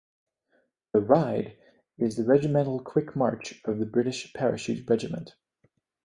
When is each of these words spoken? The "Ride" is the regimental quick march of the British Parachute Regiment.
The 0.93 0.99
"Ride" 0.99 1.59
is 1.99 2.15
the 2.17 2.23
regimental 2.23 2.79
quick 2.79 3.15
march 3.15 3.61
of 3.65 3.77
the 3.77 3.85
British 3.85 4.33
Parachute 4.33 4.89
Regiment. 4.89 5.35